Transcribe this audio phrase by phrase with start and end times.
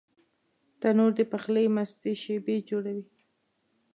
[0.79, 3.05] تنور د پخلي مستې شېبې جوړوي